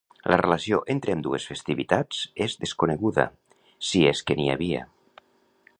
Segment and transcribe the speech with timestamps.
[0.31, 3.27] La relació entre ambdues festivitats és desconeguda,
[3.91, 4.83] si és que n'hi havia.